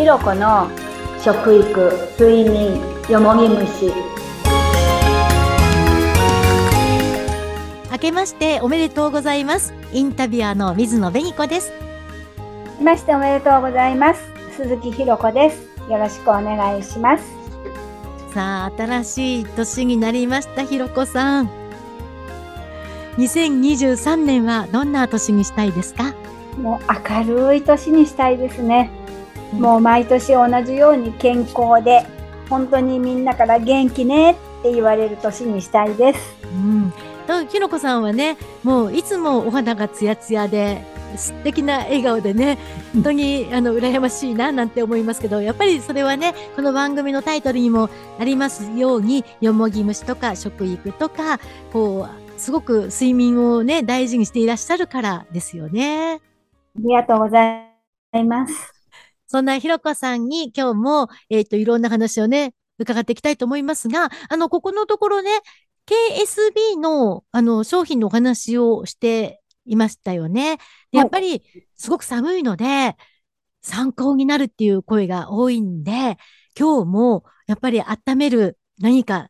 [0.00, 0.70] ひろこの
[1.22, 3.92] 食育睡眠よもぎ虫。
[7.92, 9.74] 明けましておめでとうございます。
[9.92, 11.70] インタビュアーの水野紅子です。
[12.78, 14.22] 明けましておめでとうございます。
[14.56, 15.68] 鈴木ひろこです。
[15.90, 17.24] よろしくお願いします。
[18.32, 21.50] さあ新しい年になりましたひろこさん。
[23.18, 26.14] 2023年はどんな年にしたいですか？
[26.56, 29.19] もう明るい年にしたいですね、うん、
[29.52, 32.06] もう毎年同じように健康で
[32.48, 36.36] 本当にみんなから元気ねって言われる年にしたいです。
[36.44, 36.92] うん、
[37.48, 40.82] ひろこさんはねもういつもお肌がツヤツヤで
[41.16, 42.58] 素敵な笑顔でね
[42.92, 47.88] 本当にあの羨ましいななんて思いますけどやっぱりそれはねこの番組のタイトルにも
[48.18, 51.38] ありますようによもぎ虫とか食育とか
[51.72, 56.14] こうすごく睡眠をね大事にしていらっしゃるからですよね。
[56.14, 56.18] あ
[56.76, 57.64] りがとうござ
[58.14, 58.79] います。
[59.30, 65.30] そんなひろこさんに今日も、えっ、ー、と、いろんな話をね、伺っていきたいと思いますが、あの、ここのところね、
[65.86, 70.58] KSB の、あの、商品のお話をしていましたよね。
[70.90, 71.44] やっぱり、
[71.76, 72.96] すごく寒いので、
[73.62, 76.18] 参考になるっていう声が多いんで、
[76.58, 79.28] 今日も、やっぱり温める何か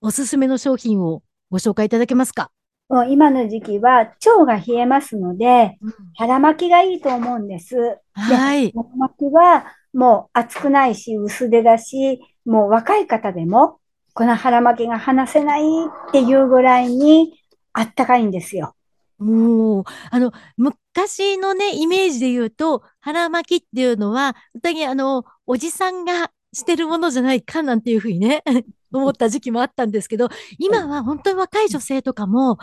[0.00, 2.52] おすすめの商品をご紹介いただけますか？
[2.88, 7.98] もう今の時期は腸が冷えますので、うん、腹巻きがいいと思うんです。
[8.14, 8.72] はい。
[8.72, 13.78] 腹巻きはもう熱くないし薄手だし、もう若い方でも
[14.14, 17.34] この腹巻きが離せないっていうぐらいに
[17.72, 18.74] あったかいんですよ。
[19.20, 28.42] おあの、昔のね、イメージで言うと、腹巻きっていうのは、本当にあの、おじさんがしてるものじゃないかなんていうふうにね、
[28.92, 32.58] 思った時期もあったんですけど、今は本当に若い女性とかも、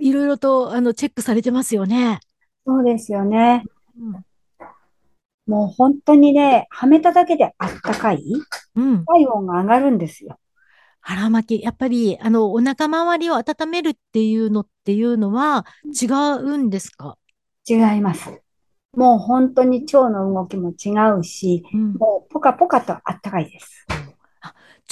[0.00, 2.20] いろいろとあのチェックされてますよね。
[2.66, 3.64] そうですよね。
[3.98, 4.24] うん、
[5.46, 8.24] もう本当にね、はめただけであったかい、
[8.76, 10.38] うん、体温が上がるんですよ。
[11.00, 17.18] 腹巻き、やっぱり、あの、お腹周りを温めるっていうのっていうのは違うんですか？
[17.68, 18.40] 違います。
[18.96, 23.84] もう本当に腸の動きも違うし、うん、もうポカポカとあったかいです。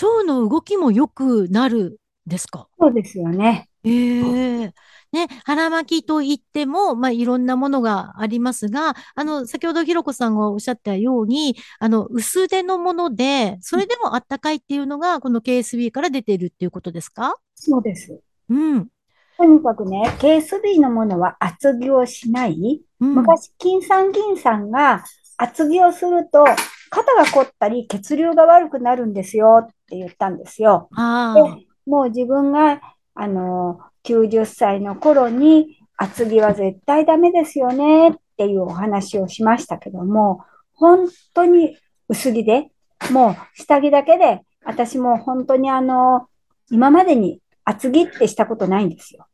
[0.02, 2.66] 腸の動きも良くなるですか？
[2.80, 3.68] そうですよね。
[3.84, 4.72] ええー、
[5.12, 17.36] ね、腹巻きといっても、まあ、いろんなものがありますが、あの、先ほどひろこさんがおっしゃったように、あの、薄手のもので、それでもあったかいっていうのが、この KSB から出ているっていうことですか？
[17.54, 18.20] そうです。
[18.48, 18.88] うん。
[19.36, 22.82] とにかくね、KSB のものは厚着をしない。
[23.00, 25.02] うん、昔、金酸銀酸が
[25.38, 26.44] 厚着をすると、
[26.90, 30.88] 肩が凝ったり血流が悪くなるんですよって言ったんですよ。
[30.90, 31.42] で
[31.86, 32.80] もう自分が、
[33.14, 40.44] あの、90歳の頃に厚着は絶対ダメですよねっていうお話をしましたけども、
[40.74, 41.76] 本当に
[42.08, 42.70] 薄着で、
[43.10, 46.26] もう下着だけで、私も本当にあの、
[46.70, 49.26] 今までに厚着ってしたことないんですよ。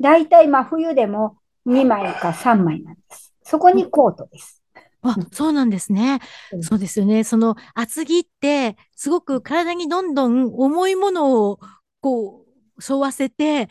[0.00, 3.34] だいたい真冬でも2枚か3枚なんです。
[3.42, 4.62] そこにコートです。
[5.02, 6.20] あ、そうなんですね。
[6.60, 7.24] そうですよね。
[7.24, 11.58] その厚着って、すごく体にどんどん重いものを
[12.00, 12.39] こう、
[12.86, 13.68] 沿わせて、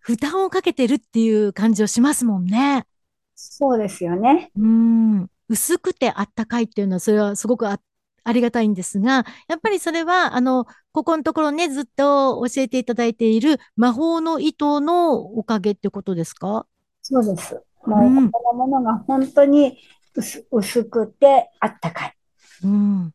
[0.00, 2.86] 負担をかけてるっていう感じをしますもんね。
[3.34, 4.50] そうですよね。
[4.58, 5.30] うん。
[5.48, 7.80] 薄くてあったかいっていうのは、それはすごくあ
[8.24, 16.66] ありがたいんですが、やっぱりそれは、あの、ここのところね、ずっと教えていただいている魔法の糸のおかげってことですか？
[17.00, 17.54] そうです。
[17.86, 19.78] もう、このものが本当に
[20.14, 22.14] 薄薄くてあったかい。
[22.64, 23.14] うん。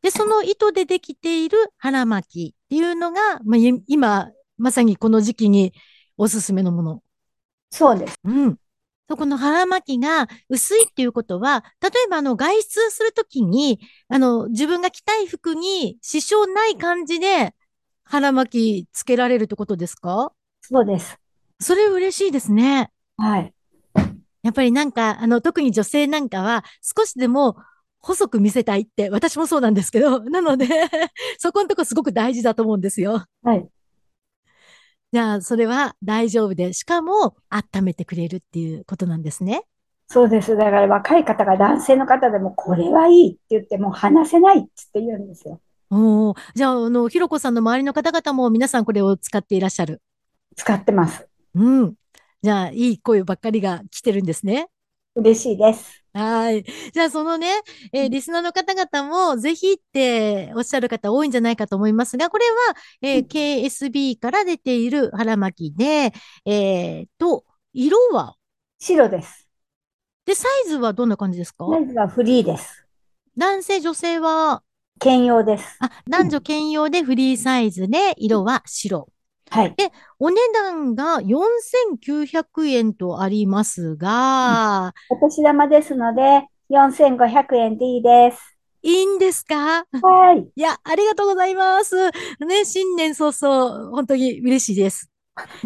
[0.00, 5.72] で、その糸でできている腹巻きっていうのが、まあ、今、まさにこの時期に
[6.16, 7.02] おすすめのもの。
[7.70, 8.14] そうです。
[8.24, 8.56] うん。
[9.08, 17.54] そこの腹巻きが薄いっていうことは、例えばあの外出するときに、あの自分が着たい服に支障ない感じで
[18.04, 20.32] 腹巻きつけられるってことですか？
[20.60, 21.18] そうです。
[21.58, 22.90] それ嬉しいですね。
[23.16, 23.52] はい。
[24.42, 27.56] やっぱりなんか、あの、特に女性なんかは少しでも
[27.98, 30.66] 細く見せたいって、私もそうなんですけど、なので
[31.38, 33.24] そこのとこすごく大事だと思うんですよ。
[33.42, 33.68] はい。
[35.12, 39.64] じゃあ、それは大丈夫で、しかも温めてくれるっていうことなんですね。
[40.08, 40.56] そうです。
[40.56, 45.60] だから若い方が男性の方でもこれはいいって言っても話せないって言うんですよ。
[45.90, 50.00] おじゃあ、あの、ひろこさんの周りの方々も皆さんこれを使っていらっしゃる。
[50.56, 51.26] 使ってます。
[51.54, 51.94] うん。
[52.42, 54.68] じゃあ、いい声ばっかりが来てるんですね。
[55.16, 55.99] 嬉しいです。
[56.12, 56.64] はい。
[56.92, 57.48] じゃあ、そのね、
[57.92, 66.12] えー、リスナーの方々もぜひっておっしゃる方多いんじゃないかと思いますが、これは、えー、KSB から出ている腹巻きで、
[66.44, 68.34] えー、と、色は？
[68.78, 69.48] 白です。
[70.26, 71.66] で、サイズはどんな感じですか？
[71.70, 72.86] サイズはフリーです。
[73.36, 74.62] 男性、女性は、
[74.98, 75.76] 兼用です。
[75.80, 79.08] あ、男女兼用でフリーサイズで、色は白。
[79.50, 79.76] はい。
[80.18, 88.56] お値段が4900円とありますが、お年玉ですので、4500円でいいです。
[88.82, 89.84] いいんですか？
[90.02, 90.48] はい。
[90.56, 92.10] いや、ありがとうございます。
[92.40, 95.10] ね、新年早々、本当に嬉しいです。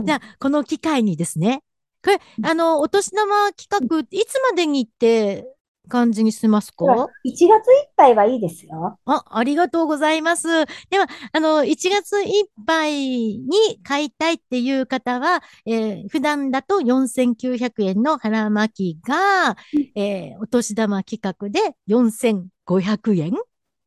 [0.04, 1.62] じゃあ、この機会にですね、
[2.02, 5.46] これ、あの、お年玉企画、いつまでにって
[5.88, 8.98] 感じにしてますか？1月いっぱいはいいですよ。
[9.04, 10.48] あ、ありがとうございます。
[10.90, 12.92] では、あの、1月いっぱい
[13.38, 19.56] に買いたいっていう方は、えー普段だと4900円の腹巻きが、
[19.94, 23.32] えーお年玉企画で4500円？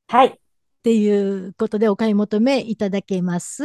[0.07, 0.27] はい。
[0.27, 0.31] っ
[0.83, 1.09] てい
[1.47, 3.63] うことでお買い求めいただけます。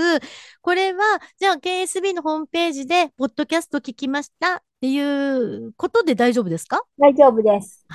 [0.61, 1.03] これは、
[1.39, 6.81] じゃあ KSB のホームページで、ポッドキャスト聞きましたっていうことで大丈夫ですか？
[6.99, 7.87] 大丈夫です。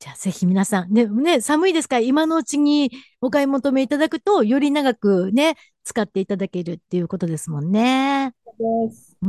[0.00, 8.32] じゃあぜひ皆さん、ね、ね、寒いですから今のうちにお買い求めいただくと、より長くね、使っていただけるっていうことですもんね。
[9.20, 9.28] うー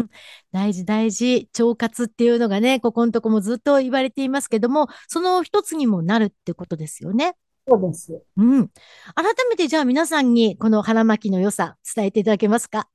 [0.00, 0.10] ん、
[0.50, 1.48] 大事大事。
[1.56, 7.36] 腸活っていうのがね、ここのとこもずっと言われていますけども、その一つにもなるってことですよね。
[7.68, 8.20] そうです。
[8.36, 8.68] うん。
[9.14, 12.88] 改めてじゃあ皆さんにこの腹巻きの良さ伝えていただけますか？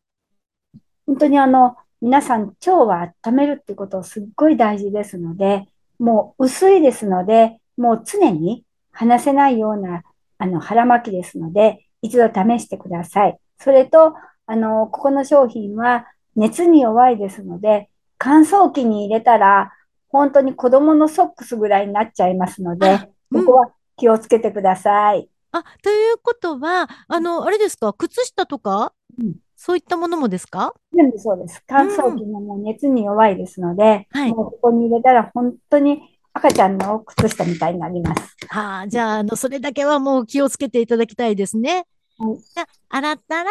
[1.08, 5.66] 本当にあの、皆さん、腸を温めるってことすっごい大事ですので、
[6.00, 10.03] もう薄いですので、もう常に離せないような、
[10.38, 13.38] あの、腹巻きですので、一度試してください。
[13.59, 14.15] それと、
[14.45, 19.74] あの、ここの商品は熱に弱いですので、乾燥機に入れたら、
[20.09, 22.92] 本当に子供のソックスぐらいになっちゃいますので、
[23.31, 25.27] うんここは気をつけてください。
[25.51, 27.92] あ、ということは、あの、あれですか？
[27.94, 28.94] 靴下とか？
[29.19, 30.74] うんそういったものもですか？
[30.94, 31.63] 全部そうです。
[31.68, 36.02] 乾燥機ももう熱に弱いですので、はいもうここに入れたら本当に
[36.34, 38.36] 赤ちゃんの靴下みたいになります。
[38.50, 41.86] はあ、じゃあ、あの、それだけはもう気をつけていただきたいですね。
[42.18, 42.68] はいじゃあ、
[42.98, 43.50] 洗ったら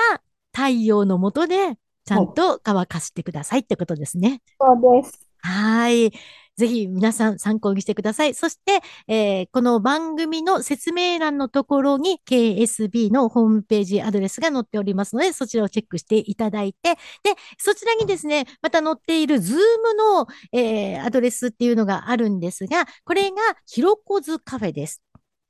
[0.53, 4.43] 太陽の下でちゃんと乾かしてくださいってことですね。
[4.61, 5.27] そうです。
[5.39, 6.12] はい。
[6.56, 8.35] ぜひ皆さん参考にしてください。
[8.35, 16.99] そして、えーこの番組の説明欄のところに KSB のホームページアドレスが載っておりますので、そちらをチェックしていただいて、で、
[17.59, 19.56] そちらにですね、また載っている Zoom
[19.99, 23.37] の、えーアドレスっていうのがあるんですが、これが
[23.67, 25.03] ひろこずカフェです。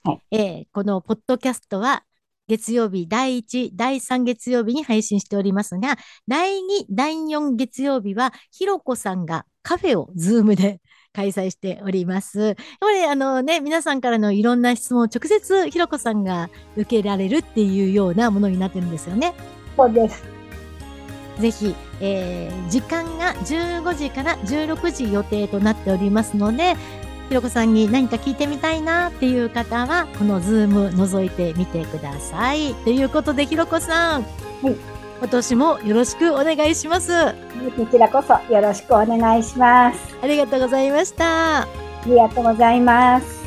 [0.05, 2.05] はいえーこのポッドキャストは
[2.49, 5.97] 月曜日第1、第3月曜日に配信しておりますが、
[6.29, 10.81] 第2、第4月曜日は、ひろこさんがカフェをズームで
[11.15, 12.57] 開催しております。
[12.81, 19.35] これ、あのね、皆さんからのいろんな質問を直接ひろこさんが受けられるっていうようなものになってるんですよね。
[19.77, 20.25] そうです。
[21.39, 26.75] ぜひ、えー時間が15時から16時予定となっておりますので、
[27.29, 32.75] ひろこさんに何か聞いてみたいなっていう方は、このズーム覗いてみてください。
[32.85, 34.23] ということで、ひろこさん、
[34.63, 34.94] はい
[35.25, 37.15] 今年もよろしくお願いします。
[37.15, 37.33] あ
[37.79, 39.99] こちらこそよろしくお願いします。
[40.27, 41.63] りがとうございました。
[41.63, 41.69] あ
[42.05, 43.44] りがとうございます。